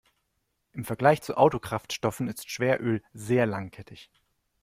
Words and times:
Im 0.71 0.83
Vergleich 0.83 1.21
zu 1.21 1.37
Autokraftstoffen 1.37 2.27
ist 2.27 2.49
Schweröl 2.49 3.03
sehr 3.13 3.45
langkettig. 3.45 4.09